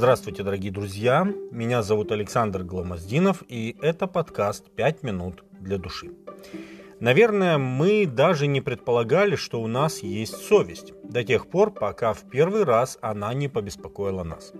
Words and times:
Здравствуйте, 0.00 0.42
дорогие 0.42 0.72
друзья! 0.72 1.30
Меня 1.50 1.82
зовут 1.82 2.10
Александр 2.10 2.62
Гломоздинов, 2.62 3.42
и 3.48 3.76
это 3.82 4.06
подкаст 4.06 4.64
«5 4.74 5.00
минут 5.02 5.44
для 5.60 5.76
души». 5.76 6.12
Наверное, 7.00 7.58
мы 7.58 8.06
даже 8.06 8.46
не 8.46 8.62
предполагали, 8.62 9.36
что 9.36 9.60
у 9.60 9.66
нас 9.66 10.02
есть 10.02 10.36
совесть, 10.46 10.94
до 11.04 11.22
тех 11.22 11.48
пор, 11.48 11.70
пока 11.70 12.14
в 12.14 12.22
первый 12.30 12.64
раз 12.64 12.96
она 13.02 13.34
не 13.34 13.48
побеспокоила 13.48 14.24
нас. 14.24 14.54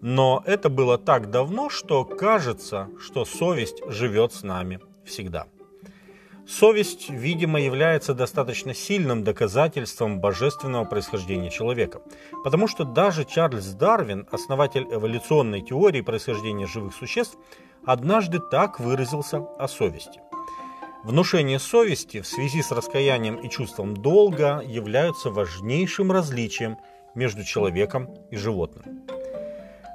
Но 0.00 0.42
это 0.46 0.70
было 0.70 0.96
так 0.96 1.28
давно, 1.28 1.68
что 1.68 2.06
кажется, 2.06 2.88
что 2.98 3.26
совесть 3.26 3.82
живет 3.86 4.32
с 4.32 4.42
нами 4.42 4.80
всегда– 5.04 5.46
Совесть, 6.46 7.10
видимо, 7.10 7.60
является 7.60 8.14
достаточно 8.14 8.74
сильным 8.74 9.22
доказательством 9.24 10.20
божественного 10.20 10.84
происхождения 10.84 11.50
человека, 11.50 12.02
потому 12.42 12.66
что 12.66 12.84
даже 12.84 13.24
Чарльз 13.24 13.66
Дарвин, 13.72 14.26
основатель 14.30 14.86
эволюционной 14.90 15.62
теории 15.62 16.00
происхождения 16.00 16.66
живых 16.66 16.94
существ, 16.94 17.38
однажды 17.84 18.40
так 18.50 18.80
выразился 18.80 19.38
о 19.58 19.68
совести. 19.68 20.20
Внушение 21.04 21.58
совести 21.58 22.20
в 22.20 22.26
связи 22.26 22.62
с 22.62 22.72
раскаянием 22.72 23.36
и 23.36 23.48
чувством 23.48 23.96
долга 23.96 24.62
являются 24.66 25.30
важнейшим 25.30 26.12
различием 26.12 26.76
между 27.14 27.42
человеком 27.42 28.14
и 28.30 28.36
животным. 28.36 29.06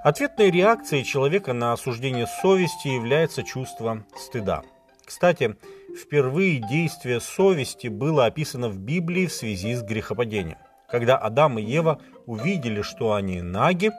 Ответной 0.03 0.51
реакцией 0.51 1.03
человека 1.03 1.53
на 1.53 1.73
осуждение 1.73 2.27
совести 2.27 2.87
является 2.87 3.43
чувство 3.43 4.03
стыда. 4.15 4.63
Кстати, 5.03 5.55
Впервые 5.95 6.59
действие 6.59 7.21
совести 7.21 7.87
было 7.87 8.25
описано 8.25 8.67
в 8.67 8.77
Библии 8.77 9.27
в 9.27 9.33
связи 9.33 9.75
с 9.75 9.81
грехопадением, 9.81 10.57
когда 10.89 11.17
Адам 11.17 11.57
и 11.57 11.63
Ева 11.63 12.01
увидели, 12.25 12.81
что 12.81 13.13
они 13.13 13.41
наги, 13.41 13.91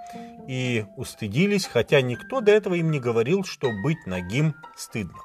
и 0.46 0.84
устыдились, 0.96 1.66
хотя 1.66 2.02
никто 2.02 2.40
до 2.40 2.52
этого 2.52 2.74
им 2.74 2.90
не 2.90 3.00
говорил, 3.00 3.44
что 3.44 3.70
быть 3.82 4.06
нагим 4.06 4.54
стыдно. 4.76 5.18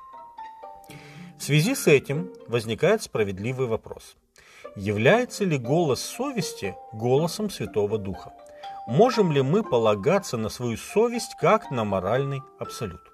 В 1.37 1.43
связи 1.43 1.75
с 1.75 1.87
этим 1.87 2.31
возникает 2.47 3.03
справедливый 3.03 3.67
вопрос. 3.67 4.15
Является 4.75 5.43
ли 5.43 5.57
голос 5.57 6.01
совести 6.01 6.75
голосом 6.93 7.49
Святого 7.49 7.97
Духа? 7.97 8.31
Можем 8.87 9.31
ли 9.31 9.41
мы 9.41 9.63
полагаться 9.63 10.37
на 10.37 10.49
свою 10.49 10.77
совесть 10.77 11.35
как 11.39 11.69
на 11.69 11.83
моральный 11.83 12.41
абсолют? 12.59 13.10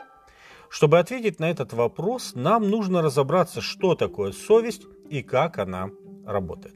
Чтобы 0.69 0.99
ответить 0.99 1.39
на 1.39 1.49
этот 1.49 1.73
вопрос, 1.73 2.33
нам 2.35 2.69
нужно 2.69 3.01
разобраться, 3.01 3.61
что 3.61 3.95
такое 3.95 4.31
совесть 4.31 4.83
и 5.09 5.23
как 5.23 5.57
она 5.57 5.89
работает. 6.25 6.75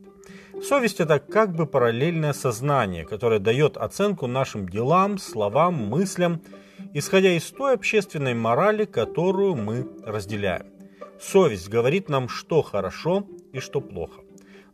Совесть– 0.64 1.00
это 1.00 1.20
как 1.20 1.56
бы 1.56 1.66
параллельное 1.66 2.34
сознание, 2.34 3.06
которое 3.06 3.40
дает 3.40 3.78
оценку 3.78 4.28
нашим 4.28 4.70
делам, 4.70 5.18
словам, 5.18 5.74
мыслям, 5.74 6.42
исходя 6.94 7.32
из 7.34 7.44
той 7.46 7.74
общественной 7.74 8.34
морали, 8.34 8.86
которую 8.86 9.56
мы 9.56 9.88
разделяем. 10.06 10.68
Совесть 11.20 11.70
говорит 11.70 12.10
нам, 12.10 12.30
что 12.30 12.62
хорошо 12.62 13.26
и 13.54 13.60
что 13.60 13.82
плохо. 13.82 14.22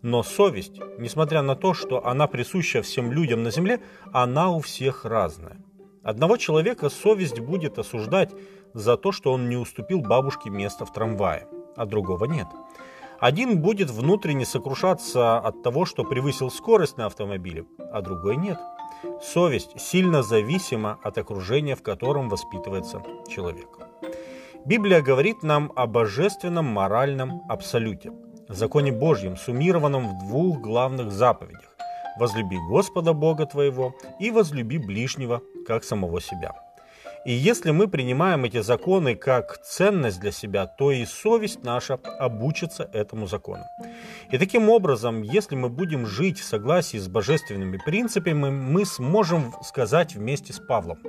Но 0.01 0.23
совесть, 0.23 0.79
несмотря 0.97 1.41
на 1.41 1.55
то, 1.55 1.73
что 1.73 2.05
она 2.05 2.27
присуща 2.27 2.81
всем 2.81 3.11
людям 3.11 3.43
на 3.43 3.51
земле, 3.51 3.79
она 4.13 4.51
у 4.51 4.59
всех 4.59 5.05
разная. 5.05 5.57
Одного 6.03 6.37
человека 6.37 6.89
совесть 6.89 7.39
будет 7.39 7.79
осуждать 7.79 8.31
за 8.77 8.95
то, 8.97 9.11
что 9.11 9.33
он 9.33 9.49
не 9.49 9.57
уступил 9.57 10.01
бабушке 10.01 10.49
место 10.49 10.85
в 10.85 10.93
трамвае, 10.93 11.47
а 11.75 11.85
другого 11.85 12.25
нет. 12.25 12.47
Один 13.19 13.59
будет 13.59 13.89
внутренне 13.89 14.45
сокрушаться 14.45 15.39
от 15.39 15.63
того, 15.63 15.85
что 15.85 16.03
превысил 16.03 16.51
скорость 16.51 16.97
на 16.97 17.07
автомобиле, 17.07 17.65
а 17.91 18.01
другой 18.01 18.37
нет. 18.37 18.59
Совесть 19.21 19.79
сильно 19.79 20.21
зависима 20.21 20.99
от 21.03 21.17
окружения, 21.17 21.75
в 21.75 21.81
котором 21.81 22.29
воспитывается 22.29 23.01
человек. 23.27 23.67
Библия 24.65 25.01
говорит 25.01 25.43
нам 25.43 25.71
о 25.75 25.87
божественном 25.87 26.65
моральном 26.65 27.41
абсолюте, 27.49 28.11
законе 28.47 28.91
Божьем, 28.91 29.37
суммированном 29.37 30.07
в 30.07 30.27
двух 30.27 30.59
главных 30.59 31.11
заповедях– 31.11 31.73
«Возлюби 32.17 32.57
Господа 32.57 33.13
Бога 33.13 33.45
твоего» 33.45 33.93
и 34.19 34.31
«Возлюби 34.31 34.79
ближнего, 34.79 35.41
как 35.67 35.83
самого 35.83 36.19
себя». 36.19 36.66
И 37.27 37.33
если 37.33 37.71
мы 37.71 37.89
принимаем 37.89 38.45
эти 38.45 38.61
законы 38.61 39.13
как 39.13 39.57
ценность 39.57 40.21
для 40.21 40.31
себя, 40.31 40.65
то 40.65 40.93
и 40.93 41.03
совесть 41.03 41.61
наша 41.61 41.95
обучится 42.19 42.89
этому 42.93 43.27
закону. 43.27 43.65
И 44.31 44.37
таким 44.37 44.69
образом, 44.69 45.23
если 45.23 45.57
мы 45.57 45.67
будем 45.67 46.05
жить 46.05 46.39
в 46.39 46.45
согласии 46.45 46.95
с 46.95 47.09
божественными 47.09 47.81
принципами, 47.83 48.49
мы 48.49 48.85
сможем 48.85 49.53
сказать 49.61 50.15
вместе 50.15 50.53
с 50.53 50.59
Павлом, 50.59 50.99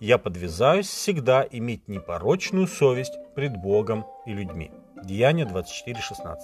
«Я 0.00 0.16
подвязаюсь 0.16 0.88
всегда 0.88 1.46
иметь 1.50 1.86
непорочную 1.86 2.66
совесть 2.66 3.18
пред 3.34 3.54
Богом 3.58 4.06
и 4.24 4.32
людьми». 4.32 4.70
Деяние 5.04 5.44
24:16. 5.44 6.38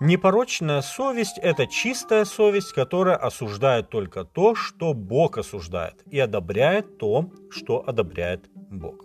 Непорочная 0.00 0.82
совесть– 0.82 1.38
это 1.42 1.68
чистая 1.68 2.24
совесть, 2.24 2.72
которая 2.72 3.16
осуждает 3.16 3.90
только 3.90 4.24
то, 4.24 4.56
что 4.56 4.92
Бог 4.92 5.38
осуждает, 5.38 6.02
и 6.10 6.18
одобряет 6.18 6.98
то, 6.98 7.30
что 7.50 7.84
одобряет 7.86 8.50
Бог. 8.54 9.04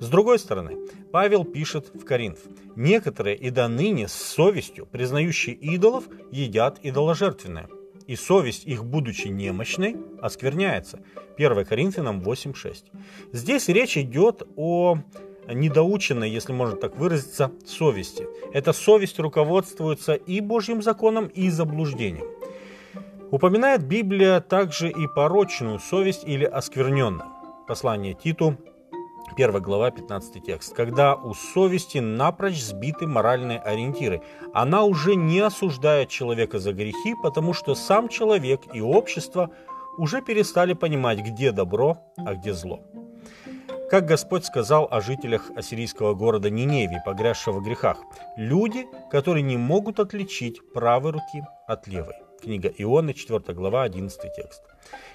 С 0.00 0.08
другой 0.08 0.38
стороны, 0.38 0.78
Павел 1.12 1.44
пишет 1.44 1.90
в 1.94 2.04
Коринф, 2.04 2.38
«Некоторые 2.76 3.36
и 3.36 3.50
до 3.50 3.68
ныне 3.68 4.08
с 4.08 4.14
совестью, 4.14 4.86
признающие 4.86 5.54
идолов, 5.54 6.04
едят 6.30 6.78
идоложертвенное, 6.82 7.68
и 8.06 8.16
совесть 8.16 8.64
их, 8.64 8.86
будучи 8.86 9.28
немощной, 9.28 9.96
оскверняется». 10.22 11.00
1 11.36 11.64
Коринфянам 11.66 12.22
8.6. 12.22 12.84
Здесь 13.32 13.68
речь 13.68 13.98
идет 13.98 14.42
о 14.56 14.98
недоученной, 15.48 16.30
если 16.30 16.52
можно 16.52 16.76
так 16.76 16.96
выразиться, 16.96 17.50
совести. 17.66 18.26
Эта 18.52 18.72
совесть 18.72 19.18
руководствуется 19.18 20.14
и 20.14 20.40
Божьим 20.40 20.82
законом, 20.82 21.26
и 21.26 21.50
заблуждением. 21.50 22.26
Упоминает 23.30 23.82
Библия 23.84 24.40
также 24.40 24.90
и 24.90 25.06
порочную 25.06 25.78
совесть 25.78 26.24
или 26.24 26.44
оскверненную. 26.44 27.30
Послание 27.66 28.14
Титу, 28.14 28.58
1 29.34 29.62
глава, 29.62 29.90
15 29.90 30.44
текст. 30.44 30.74
Когда 30.74 31.14
у 31.14 31.32
совести 31.32 31.98
напрочь 31.98 32.60
сбиты 32.60 33.06
моральные 33.06 33.58
ориентиры, 33.58 34.22
она 34.52 34.84
уже 34.84 35.14
не 35.14 35.40
осуждает 35.40 36.10
человека 36.10 36.58
за 36.58 36.72
грехи, 36.72 37.14
потому 37.22 37.54
что 37.54 37.74
сам 37.74 38.08
человек 38.08 38.60
и 38.74 38.82
общество 38.82 39.50
уже 39.96 40.20
перестали 40.20 40.74
понимать, 40.74 41.20
где 41.20 41.52
добро, 41.52 41.98
а 42.18 42.34
где 42.34 42.52
зло. 42.52 42.80
Как 43.92 44.06
Господь 44.06 44.46
сказал 44.46 44.88
о 44.90 45.02
жителях 45.02 45.50
ассирийского 45.54 46.14
города 46.14 46.48
Ниневии, 46.48 47.02
погрязшего 47.04 47.60
в 47.60 47.62
грехах, 47.62 47.98
люди, 48.38 48.86
которые 49.10 49.42
не 49.42 49.58
могут 49.58 50.00
отличить 50.00 50.62
правой 50.72 51.10
руки 51.10 51.42
от 51.66 51.86
левой. 51.88 52.14
Книга 52.40 52.72
Ионы, 52.78 53.12
4 53.12 53.52
глава, 53.52 53.82
11 53.82 54.18
текст. 54.34 54.62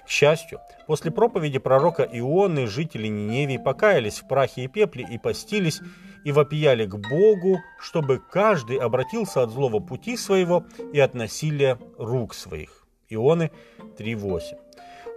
К 0.05 0.07
счастью, 0.07 0.59
после 0.85 1.09
проповеди 1.09 1.57
пророка 1.57 2.03
Ионы 2.03 2.67
жители 2.67 3.07
Ниневии 3.07 3.57
покаялись 3.57 4.19
в 4.19 4.27
прахе 4.27 4.65
и 4.65 4.67
пепле 4.67 5.07
и 5.09 5.17
постились, 5.17 5.81
и 6.23 6.31
вопияли 6.31 6.85
к 6.85 6.97
Богу, 6.97 7.57
чтобы 7.79 8.21
каждый 8.31 8.77
обратился 8.77 9.41
от 9.41 9.49
злого 9.49 9.79
пути 9.79 10.15
своего 10.15 10.67
и 10.93 10.99
от 10.99 11.15
насилия 11.15 11.79
рук 11.97 12.35
своих. 12.35 12.85
Ионы 13.09 13.49
3.8. 13.97 14.67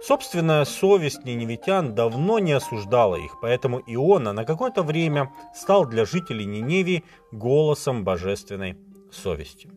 Собственная 0.01 0.65
совесть 0.65 1.25
ниневитян 1.25 1.93
давно 1.93 2.39
не 2.39 2.53
осуждала 2.53 3.17
их, 3.17 3.37
поэтому 3.39 3.83
Иона 3.85 4.33
на 4.33 4.45
какое-то 4.45 4.81
время 4.81 5.31
стал 5.53 5.85
для 5.85 6.05
жителей 6.05 6.45
Ниневии 6.45 7.03
голосом 7.31 8.03
божественной 8.03 8.77
совести. 9.11 9.69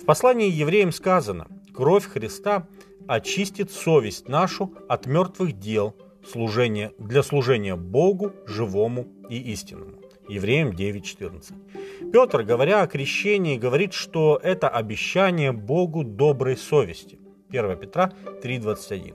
В 0.00 0.04
послании 0.04 0.48
евреям 0.48 0.92
сказано 0.92 1.48
«Кровь 1.74 2.06
Христа 2.06 2.68
очистит 3.08 3.72
совесть 3.72 4.28
нашу 4.28 4.72
от 4.88 5.06
мертвых 5.06 5.58
дел 5.58 5.96
служения, 6.30 6.92
для 6.98 7.24
служения 7.24 7.74
Богу, 7.74 8.32
живому 8.46 9.08
и 9.28 9.36
истинному». 9.52 9.96
Евреям 10.28 10.70
9.14. 10.70 12.12
Петр, 12.12 12.44
говоря 12.44 12.82
о 12.82 12.86
крещении, 12.86 13.58
говорит, 13.58 13.94
что 13.94 14.38
это 14.42 14.68
обещание 14.68 15.50
Богу 15.50 16.04
доброй 16.04 16.56
совести. 16.56 17.18
1 17.58 17.76
Петра 17.76 18.12
3.21. 18.42 19.14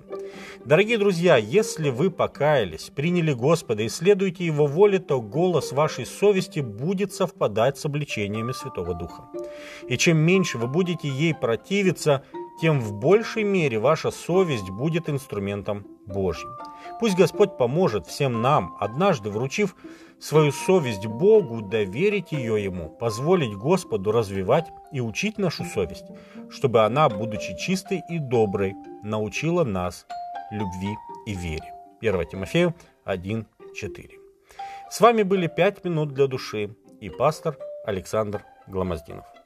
Дорогие 0.65 0.97
друзья, 0.97 1.37
если 1.37 1.89
вы 1.89 2.11
покаялись, 2.11 2.91
приняли 2.93 3.33
Господа 3.33 3.83
и 3.83 3.89
следуете 3.89 4.45
Его 4.45 4.67
воле, 4.67 4.99
то 4.99 5.21
голос 5.21 5.71
вашей 5.71 6.05
совести 6.05 6.59
будет 6.59 7.13
совпадать 7.13 7.77
с 7.77 7.85
обличениями 7.85 8.51
Святого 8.51 8.93
Духа. 8.93 9.23
И 9.87 9.97
чем 9.97 10.17
меньше 10.17 10.57
вы 10.57 10.67
будете 10.67 11.07
ей 11.07 11.33
противиться, 11.33 12.23
тем 12.59 12.79
в 12.81 12.93
большей 12.93 13.43
мере 13.43 13.79
ваша 13.79 14.11
совесть 14.11 14.69
будет 14.69 15.09
инструментом 15.09 15.85
Божьим. 16.05 16.49
Пусть 16.99 17.15
Господь 17.15 17.57
поможет 17.57 18.07
всем 18.07 18.41
нам, 18.41 18.75
однажды 18.79 19.29
вручив 19.29 19.75
свою 20.19 20.51
совесть 20.51 21.05
Богу, 21.05 21.61
доверить 21.61 22.31
ее 22.31 22.63
Ему, 22.63 22.89
позволить 22.89 23.55
Господу 23.55 24.11
развивать 24.11 24.67
и 24.91 24.99
учить 24.99 25.37
нашу 25.37 25.63
совесть, 25.63 26.05
чтобы 26.49 26.83
она, 26.83 27.09
будучи 27.09 27.57
чистой 27.57 28.01
и 28.09 28.19
доброй, 28.19 28.75
научила 29.03 29.63
нас 29.63 30.05
любви 30.51 30.95
и 31.25 31.33
вере. 31.33 31.73
1 32.01 32.27
Тимофею 32.27 32.75
1.4. 33.05 34.09
С 34.89 35.01
вами 35.01 35.23
были 35.23 35.47
«Пять 35.47 35.83
минут 35.83 36.13
для 36.13 36.27
души» 36.27 36.75
и 36.99 37.09
пастор 37.09 37.57
Александр 37.85 38.43
Гломоздинов. 38.67 39.38